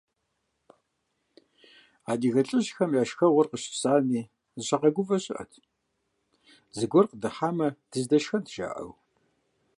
[2.11, 4.21] Адыгэ лӀыжьхэм я шхэгъуэр къыщысами,
[4.57, 5.51] зыщагъэгувэ щыӀэт,
[6.77, 8.91] «зыгуэр къыдыхьамэ, дызэдэшхэнт»,- жаӀэу.